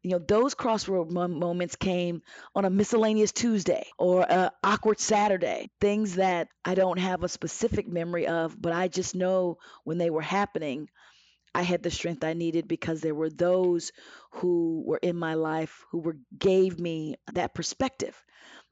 [0.04, 2.22] you know, those crossroad moments came
[2.54, 7.88] on a miscellaneous Tuesday or a awkward Saturday, things that I don't have a specific
[7.88, 10.90] memory of, but I just know when they were happening,
[11.54, 13.92] I had the strength I needed because there were those
[14.32, 18.16] who were in my life who were gave me that perspective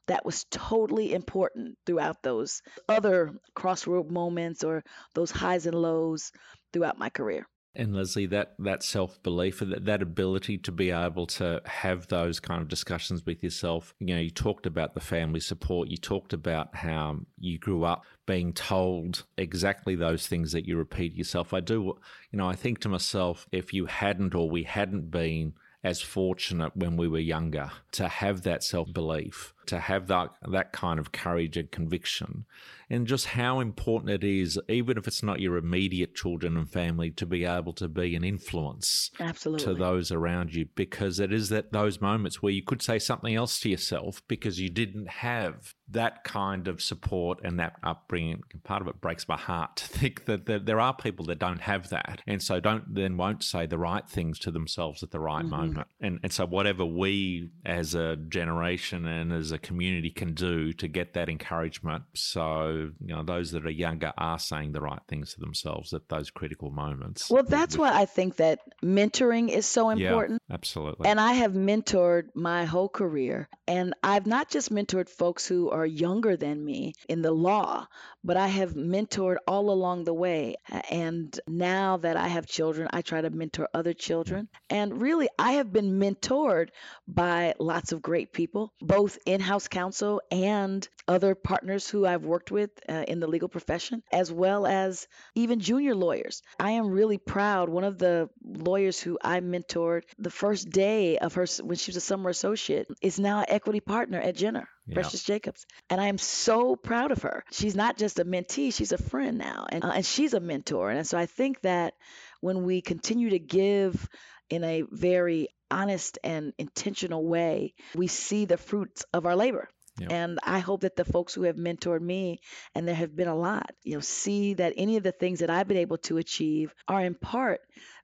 [0.06, 4.84] that was totally important throughout those other crossroad moments or
[5.14, 6.32] those highs and lows
[6.72, 7.46] throughout my career.
[7.76, 12.40] And Leslie, that that self belief, that that ability to be able to have those
[12.40, 13.94] kind of discussions with yourself.
[14.00, 15.88] You know, you talked about the family support.
[15.88, 21.14] You talked about how you grew up being told exactly those things that you repeat
[21.14, 21.52] yourself.
[21.52, 21.98] I do,
[22.30, 25.52] you know, I think to myself, if you hadn't or we hadn't been
[25.84, 30.72] as fortunate when we were younger to have that self belief to have that that
[30.72, 32.44] kind of courage and conviction
[32.88, 37.10] and just how important it is, even if it's not your immediate children and family,
[37.10, 39.64] to be able to be an influence Absolutely.
[39.64, 43.34] to those around you because it is that those moments where you could say something
[43.34, 48.42] else to yourself because you didn't have that kind of support and that upbringing.
[48.62, 51.88] Part of it breaks my heart to think that there are people that don't have
[51.90, 55.44] that, and so don't then won't say the right things to themselves at the right
[55.44, 55.56] mm-hmm.
[55.56, 55.88] moment.
[56.00, 60.88] And and so whatever we as a generation and as a community can do to
[60.88, 65.34] get that encouragement, so you know those that are younger are saying the right things
[65.34, 67.30] to themselves at those critical moments.
[67.30, 70.42] Well, that's why I think that mentoring is so important.
[70.48, 71.08] Yeah, absolutely.
[71.08, 75.86] And I have mentored my whole career, and I've not just mentored folks who are
[75.86, 77.86] younger than me in the law,
[78.22, 80.56] but I have mentored all along the way.
[80.90, 84.48] And now that I have children, I try to mentor other children.
[84.68, 86.70] And really, I have been mentored
[87.06, 92.50] by lots of great people, both in house counsel and other partners who I've worked
[92.50, 96.42] with uh, in the legal profession, as well as even junior lawyers.
[96.58, 97.68] I am really proud.
[97.68, 101.96] One of the lawyers who I mentored the first day of her, when she was
[101.96, 104.68] a summer associate, is now an equity partner at Jenner.
[104.86, 104.94] Yeah.
[104.94, 105.66] Precious Jacobs.
[105.90, 107.44] And I am so proud of her.
[107.50, 110.90] She's not just a mentee, she's a friend now, and, uh, and she's a mentor.
[110.90, 111.94] And so I think that
[112.40, 114.08] when we continue to give
[114.48, 119.68] in a very honest and intentional way, we see the fruits of our labor.
[119.98, 120.12] Yep.
[120.12, 122.40] And I hope that the folks who have mentored me,
[122.74, 125.48] and there have been a lot, you know, see that any of the things that
[125.48, 127.60] I've been able to achieve are in part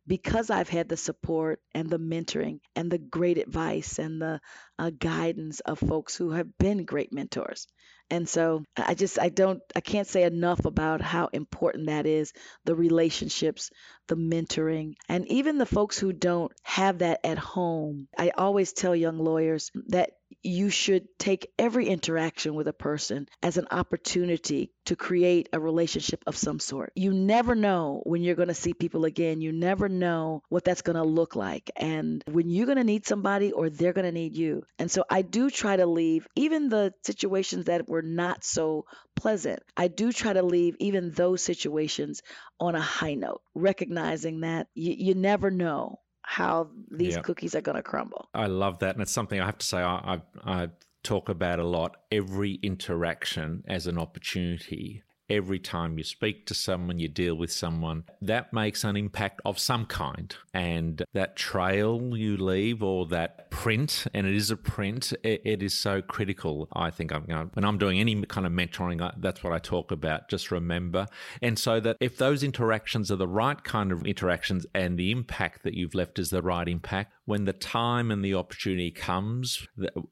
[0.06, 4.40] because I've had the support and the mentoring and the great advice and the
[4.78, 7.66] uh, guidance of folks who have been great mentors.
[8.10, 12.34] And so I just, I don't, I can't say enough about how important that is
[12.64, 13.70] the relationships,
[14.06, 18.08] the mentoring, and even the folks who don't have that at home.
[18.18, 20.10] I always tell young lawyers that
[20.42, 26.22] you should take every interaction with a person as an opportunity to create a relationship
[26.26, 26.92] of some sort.
[26.94, 29.40] You never know when you're going to see people again.
[29.40, 33.06] You never know what that's going to look like and when you're going to need
[33.06, 34.64] somebody or they're going to need you.
[34.78, 39.62] And so I do try to leave even the situations that were not so pleasant.
[39.76, 42.22] I do try to leave even those situations
[42.58, 47.24] on a high note, recognizing that you, you never know how these yep.
[47.24, 48.28] cookies are going to crumble.
[48.34, 48.94] I love that.
[48.94, 50.68] And it's something I have to say I, I, I
[51.02, 51.96] talk about a lot.
[52.10, 58.04] Every interaction as an opportunity every time you speak to someone, you deal with someone,
[58.20, 60.34] that makes an impact of some kind.
[60.54, 65.62] And that trail you leave or that print, and it is a print, it, it
[65.62, 66.68] is so critical.
[66.72, 67.22] I think I'm,
[67.54, 70.28] when I'm doing any kind of mentoring, that's what I talk about.
[70.28, 71.06] Just remember.
[71.40, 75.62] And so that if those interactions are the right kind of interactions and the impact
[75.64, 79.66] that you've left is the right impact, when the time and the opportunity comes,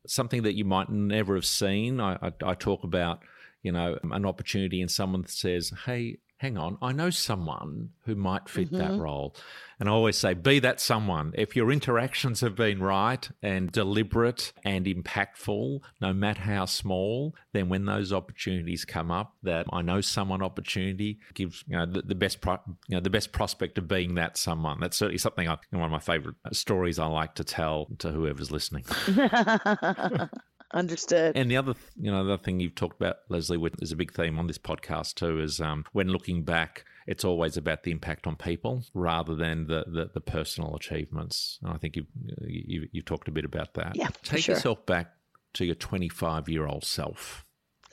[0.07, 3.21] something that you might never have seen, I, I, I talk about
[3.63, 8.49] you know, an opportunity and someone says, hey, hang on, I know someone who might
[8.49, 8.79] fit mm-hmm.
[8.79, 9.37] that role.
[9.79, 11.33] And I always say, be that someone.
[11.37, 17.69] If your interactions have been right and deliberate and impactful, no matter how small, then
[17.69, 22.15] when those opportunities come up, that I know someone opportunity gives you know, the, the
[22.15, 24.81] best pro, you know the best prospect of being that someone.
[24.81, 28.51] That's certainly something I, one of my favorite stories I like to tell to whoever's
[28.51, 28.87] listening.
[30.73, 31.37] Understood.
[31.37, 33.97] And the other, you know, the other thing you've talked about, Leslie, which is a
[33.97, 37.91] big theme on this podcast too, is um, when looking back, it's always about the
[37.91, 41.59] impact on people rather than the, the, the personal achievements.
[41.63, 42.07] And I think you've,
[42.47, 43.97] you, you've talked a bit about that.
[43.97, 44.55] Yeah, Take sure.
[44.55, 45.13] yourself back
[45.55, 47.45] to your 25 year old self.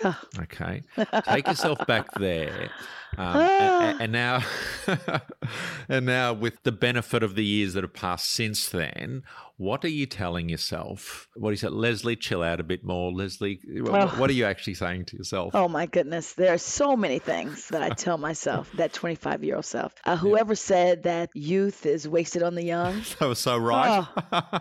[0.03, 0.19] Oh.
[0.39, 0.83] Okay.
[1.25, 2.69] Take yourself back there.
[3.17, 4.43] Um, and, and, now,
[5.89, 9.23] and now, with the benefit of the years that have passed since then,
[9.55, 11.27] what are you telling yourself?
[11.35, 12.15] What is it, Leslie?
[12.15, 13.59] Chill out a bit more, Leslie.
[13.87, 14.07] Oh.
[14.17, 15.55] What are you actually saying to yourself?
[15.55, 18.71] Oh my goodness, there are so many things that I tell myself.
[18.73, 19.93] that twenty-five-year-old self.
[20.05, 20.57] Uh, whoever yeah.
[20.57, 23.01] said that youth is wasted on the young.
[23.19, 24.05] that was so right.
[24.31, 24.51] Oh,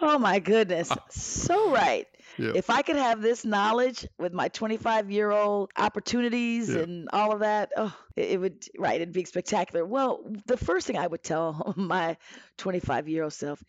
[0.00, 2.08] oh my goodness, so right.
[2.54, 7.40] If I could have this knowledge with my 25 year old opportunities and all of
[7.40, 9.84] that, oh, it, it, would, right, it'd be spectacular.
[9.84, 12.16] Well, the first thing I would tell my
[12.58, 13.62] 25 year old self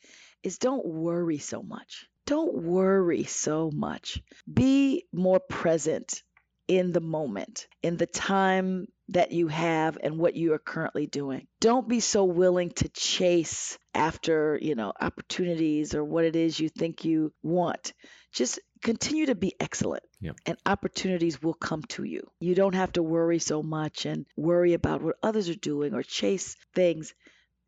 [0.44, 2.08] is don't worry so much.
[2.26, 4.22] Don't worry so much.
[4.52, 6.24] Be more present
[6.72, 11.46] in the moment, in the time that you have and what you are currently doing.
[11.60, 16.70] Don't be so willing to chase after, you know, opportunities or what it is you
[16.70, 17.92] think you want.
[18.32, 20.38] Just continue to be excellent yep.
[20.46, 22.26] and opportunities will come to you.
[22.40, 26.04] You don't have to worry so much and worry about what others are doing or
[26.04, 27.14] chase things.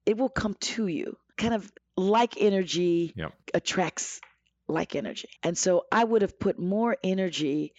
[0.06, 1.18] It will come to you.
[1.38, 3.34] Kind of like energy yep.
[3.54, 4.22] attracts
[4.70, 5.28] like energy.
[5.44, 7.74] And so I would have put more energy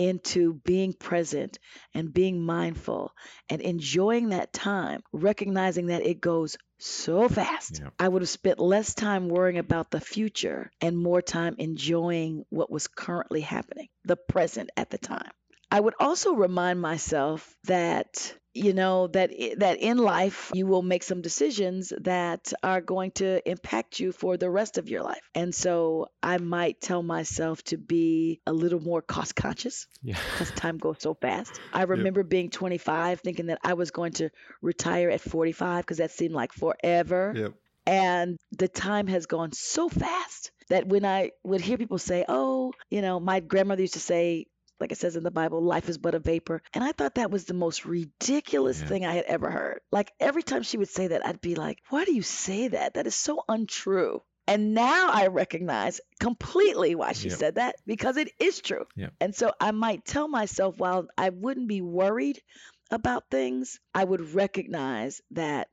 [0.00, 1.58] into being present
[1.92, 3.12] and being mindful
[3.50, 7.80] and enjoying that time, recognizing that it goes so fast.
[7.82, 7.90] Yeah.
[7.98, 12.70] I would have spent less time worrying about the future and more time enjoying what
[12.70, 15.30] was currently happening, the present at the time.
[15.70, 21.04] I would also remind myself that you know that that in life you will make
[21.04, 25.22] some decisions that are going to impact you for the rest of your life.
[25.36, 30.18] And so I might tell myself to be a little more cost conscious Yeah.
[30.32, 31.60] because time goes so fast.
[31.72, 36.10] I remember being 25 thinking that I was going to retire at 45 because that
[36.10, 37.32] seemed like forever.
[37.36, 37.52] Yep.
[37.86, 42.72] And the time has gone so fast that when I would hear people say, oh,
[42.90, 44.46] you know, my grandmother used to say,
[44.80, 46.62] like it says in the Bible, life is but a vapor.
[46.74, 48.86] And I thought that was the most ridiculous Yeah.
[48.86, 49.80] thing I had ever heard.
[49.92, 52.94] Like every time she would say that, I'd be like, why do you say that?
[52.94, 54.22] That is so untrue.
[54.46, 57.38] And now I recognize completely why she Yep.
[57.38, 58.84] said that because it is true.
[58.96, 59.12] Yep.
[59.20, 62.42] And so I might tell myself while I wouldn't be worried
[62.90, 65.68] about things, I would recognize that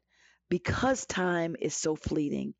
[0.49, 2.53] because time is so fleeting,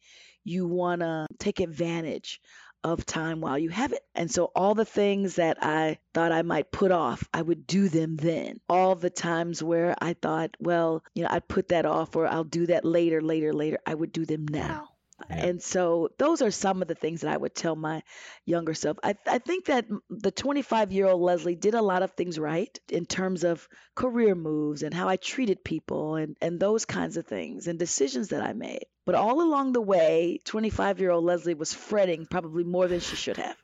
[0.44, 2.42] you want to take advantage
[2.84, 4.04] of time while you have it.
[4.16, 7.90] And so all the things that I thought I might put off, I would do
[7.90, 8.60] them then.
[8.70, 12.44] All the times where I thought, well, you know, I'd put that off or I'll
[12.44, 14.90] do that later, later, later, I would do them now.
[15.30, 15.46] Yeah.
[15.48, 18.04] And so those are some of the things that I would tell my
[18.46, 18.98] younger self.
[19.04, 22.78] I, I think that the 25 year old Leslie did a lot of things right
[22.90, 27.26] in terms of career moves and how I treated people and, and those kinds of
[27.26, 28.86] things and decisions that I made.
[29.08, 33.16] But all along the way, 25 year old Leslie was fretting probably more than she
[33.16, 33.56] should have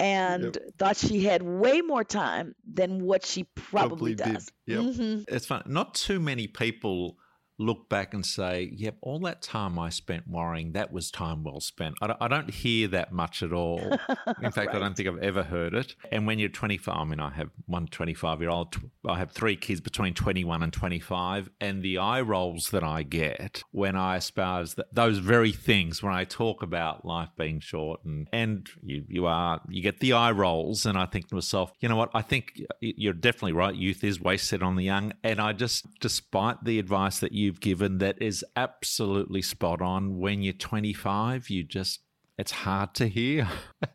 [0.00, 4.34] and thought she had way more time than what she probably, Probably did.
[4.34, 4.52] does.
[4.66, 4.80] Yep.
[4.80, 5.24] Mhm.
[5.28, 5.62] It's fun.
[5.66, 7.16] Not too many people
[7.58, 11.60] look back and say, yep, all that time I spent worrying, that was time well
[11.60, 11.96] spent.
[12.00, 13.80] I don't, I don't hear that much at all.
[14.42, 15.94] In fact, I don't think I've ever heard it.
[16.12, 19.56] And when you're 25, I mean, I have one 25 year old, I have three
[19.56, 24.74] kids between 21 and 25, and the eye rolls that I get when I espouse
[24.74, 29.26] that, those very things, when I talk about life being short, and, and you, you
[29.26, 32.22] are, you get the eye rolls, and I think to myself, you know what, I
[32.22, 33.74] think you're definitely right.
[33.74, 35.12] Youth is wasted on the young.
[35.24, 40.42] And I just, despite the advice that you've given that is absolutely spot on, when
[40.42, 42.00] you're 25, you just,
[42.38, 43.48] it's hard to hear.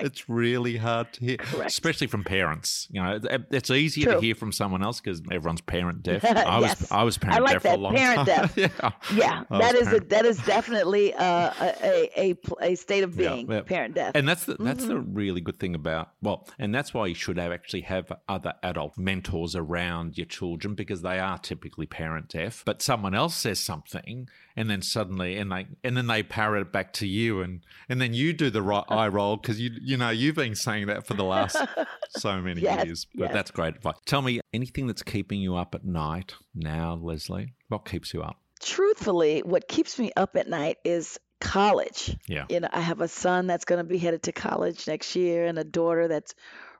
[0.00, 1.70] It's really hard to hear, Correct.
[1.70, 2.86] especially from parents.
[2.90, 6.24] You know, it- it's easier to hear from someone else because everyone's parent deaf.
[6.24, 6.92] I was, Yes.
[6.92, 8.48] I was parent like deaf for a that, long parent time.
[8.54, 8.56] deaf.
[8.58, 12.36] yeah, Yeah, I that was is a, that is definitely uh, a, a, a,
[12.72, 13.60] a state of being, yeah.
[13.62, 14.12] parent deaf.
[14.14, 15.14] And that's the, that's the Mm-hmm.
[15.14, 18.98] really good thing about well, and that's why you should have actually have other adult
[18.98, 22.62] mentors around your children because they are typically parent deaf.
[22.66, 26.72] But someone else says something, and then suddenly, and they and then they parrot it
[26.72, 29.96] back to you, and and then you do the right eye roll because you you
[29.96, 31.56] know you've been saying that for the last
[32.10, 33.06] so many Yes, years.
[33.14, 33.32] But yes.
[33.32, 33.96] that's great advice.
[34.06, 37.54] Tell me anything that's keeping you up at night now, Leslie.
[37.68, 38.36] What keeps you up?
[38.60, 42.16] Truthfully, what keeps me up at night is college.
[42.28, 42.44] Yeah.
[42.48, 45.46] You know, I have a son that's going to be headed to college next year
[45.46, 46.34] and a daughter that's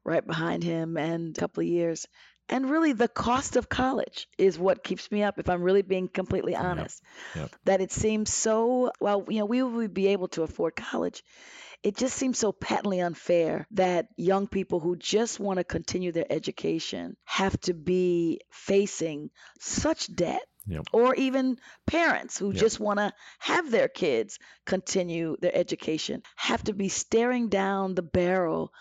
[0.04, 2.06] right behind him and a couple of years.
[2.52, 6.08] And really, the cost of college is what keeps me up, if I'm really being
[6.08, 7.02] completely honest.
[7.34, 7.50] Yep.
[7.64, 11.24] That it seems so, well, you know, we would be able to afford college.
[11.82, 16.30] It just seems so patently unfair that young people who just want to continue their
[16.30, 20.84] education have to be facing such debt Yep.
[20.92, 22.60] or even parents who Yep.
[22.60, 28.02] just want to have their kids continue their education have to be staring down the
[28.02, 28.72] barrel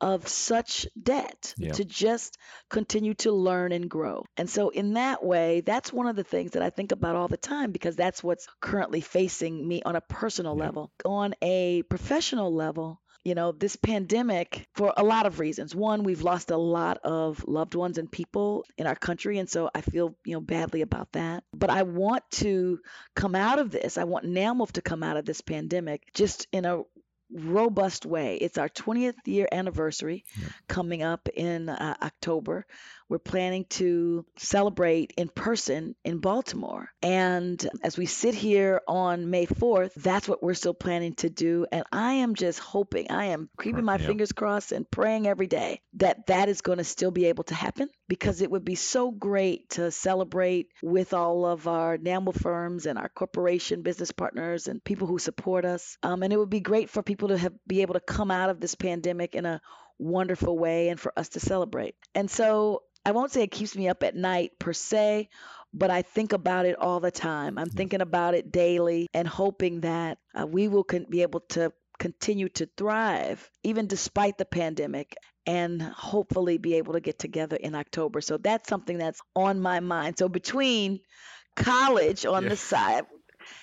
[0.00, 1.72] of such debt Yep.
[1.74, 2.36] to just
[2.68, 4.24] continue to learn and grow.
[4.36, 7.28] And so, in that way, that's one of the things that I think about all
[7.28, 10.60] the time because that's what's currently facing me on a personal Yep.
[10.64, 10.90] level.
[11.04, 15.74] On a professional level, you know, this pandemic, for a lot of reasons.
[15.74, 19.38] One, we've lost a lot of loved ones and people in our country.
[19.38, 21.42] And so I feel, you know, badly about that.
[21.52, 22.78] But I want to
[23.16, 23.98] come out of this.
[23.98, 26.82] I want NAMWOLF to come out of this pandemic just in a
[27.32, 28.36] robust way.
[28.36, 30.24] It's our 20th year anniversary
[30.68, 32.66] coming up in uh, October.
[33.08, 36.88] We're planning to celebrate in person in Baltimore.
[37.02, 41.66] And as we sit here on May 4th, that's what we're still planning to do.
[41.70, 44.06] And I am just hoping, I am keeping my Yep.
[44.06, 47.54] fingers crossed and praying every day that that is going to still be able to
[47.54, 52.86] happen because it would be so great to celebrate with all of our NAMWOLF firms
[52.86, 55.96] and our corporation business partners and people who support us.
[56.02, 58.50] Um, and it would be great for people to have be able to come out
[58.50, 59.60] of this pandemic in a
[59.98, 61.94] wonderful way and for us to celebrate.
[62.14, 65.28] And so I won't say it keeps me up at night per se,
[65.72, 67.56] but I think about it all the time.
[67.56, 71.72] I'm thinking about it daily and hoping that uh, we will con- be able to
[72.00, 75.14] continue to thrive, even despite the pandemic,
[75.46, 78.20] and hopefully be able to get together in October.
[78.20, 80.18] So that's something that's on my mind.
[80.18, 80.98] So between
[81.54, 82.48] college on yeah.
[82.48, 83.04] this side,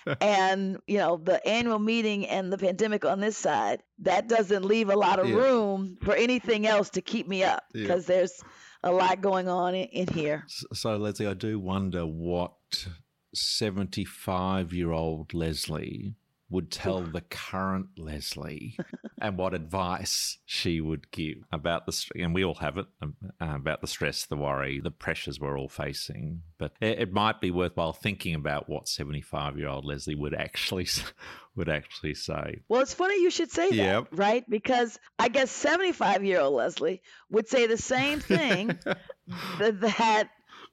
[0.22, 4.90] and you know the annual meeting and the pandemic on this side that doesn't leave
[4.90, 5.36] a lot of yeah.
[5.36, 8.16] room for anything else to keep me up because yeah.
[8.16, 8.42] there's
[8.84, 10.46] a lot going on in, in here.
[10.48, 12.54] So leslie i do wonder what
[13.34, 16.16] 75 year old leslie
[16.54, 18.78] would tell the current Leslie
[19.20, 23.56] and what advice she would give about the and we all have it um, uh,
[23.56, 26.44] about the stress, the worry, the pressures we're all facing.
[26.58, 30.88] But it, might be worthwhile thinking about what seventy-five-year-old Leslie would actually
[31.56, 32.62] would actually say.
[32.70, 34.48] Well, it's funny you should say that, right?
[34.48, 38.78] Because I guess seventy-five-year-old Leslie would say the same thing
[39.60, 40.30] that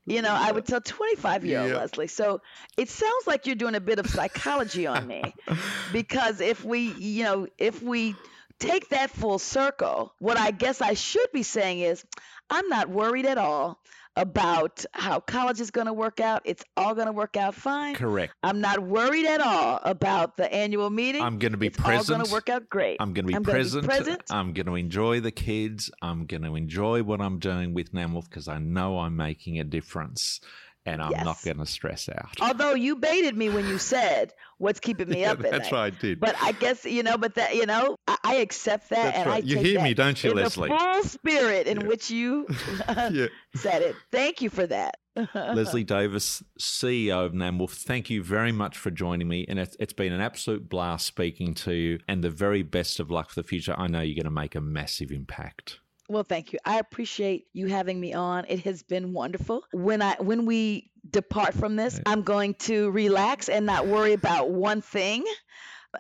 [0.07, 2.07] you know, I would tell 25 year old Leslie.
[2.09, 2.41] So
[2.77, 5.35] it sounds like you're doing a bit of psychology on me
[5.93, 8.15] because if we, you know, if we
[8.59, 12.05] take that full circle, what I guess I should be saying is,
[12.51, 13.79] I'm not worried at all
[14.17, 16.43] about how college is going to work out.
[16.45, 17.95] It's all going to work out fine.
[17.95, 18.35] Correct.
[18.43, 21.23] I'm not worried at all about the annual meeting.
[21.23, 22.01] I'm going to be it's present.
[22.01, 22.97] It's all going to work out great.
[23.01, 23.83] I'm going to be, I'm present.
[23.83, 24.23] Be present.
[24.31, 25.91] I'm going to enjoy the kids.
[26.03, 29.65] I'm going to enjoy what I'm doing with NAMWOLF because I know I'm making a
[29.65, 30.41] difference
[30.87, 31.25] and I'm yes.
[31.25, 32.37] not going to stress out.
[32.41, 35.79] Although you baited me when you said what's keeping me yeah, up at That's night.
[35.79, 36.21] right, I did.
[36.21, 39.27] But I guess you know, but that you know, I, I accept that, that's and
[39.27, 39.43] right.
[39.43, 40.69] I you hear me, don't you, in Leslie?
[40.69, 41.87] The full spirit in yeah.
[41.87, 42.47] which you
[42.89, 43.27] yeah.
[43.55, 43.97] said it.
[44.11, 44.97] Thank you for that.
[45.35, 49.45] Leslie Davis, CEO of NAMWOLF, thank you very much for joining me.
[49.49, 53.11] And it's, it's been an absolute blast speaking to you, and the very best of
[53.11, 53.75] luck for the future.
[53.77, 55.81] I know you're going to make a massive impact.
[56.11, 56.59] Well, thank you.
[56.65, 58.45] I appreciate you having me on.
[58.49, 59.63] It has been wonderful.
[59.73, 64.51] When I when we depart from this, I'm going to relax and not worry about
[64.51, 65.25] one thing.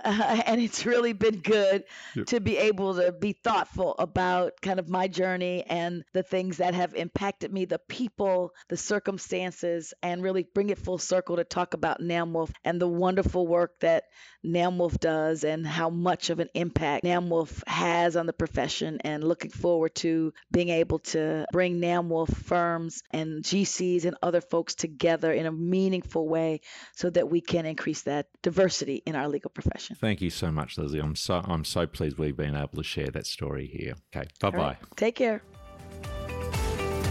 [0.04, 1.84] Uh, and it's really been good
[2.14, 2.26] yep.
[2.26, 6.74] to be able to be thoughtful about kind of my journey and the things that
[6.74, 11.74] have impacted me, the people, the circumstances, and really bring it full circle to talk
[11.74, 14.04] about NAMWOLF and the wonderful work that
[14.44, 18.98] NAMWOLF does and how much of an impact NAMWOLF has on the profession.
[19.02, 24.74] And looking forward to being able to bring NAMWOLF firms and GCs and other folks
[24.74, 26.60] together in a meaningful way
[26.94, 29.79] so that we can increase that diversity in our legal profession.
[30.00, 31.00] Thank you so much, Leslie.
[31.00, 33.94] I'm so I'm so pleased we've been able to share that story here.
[34.14, 34.58] Okay, bye bye.
[34.58, 34.76] Right.
[34.96, 35.42] Take care.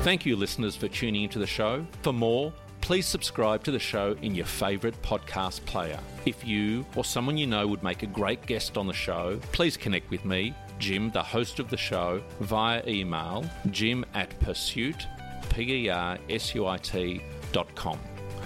[0.04, 1.86] Thank you, listeners, for tuning into the show.
[2.04, 6.00] For more, please subscribe to the show in your favourite podcast player.
[6.26, 9.76] If you or someone you know would make a great guest on the show, please
[9.76, 15.06] connect with me, Jim, the host of the show, via email, jim at persuit,
[15.50, 18.00] P-E-R-S-U-I-T dot com.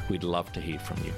[0.10, 1.14] We'd love to hear from you.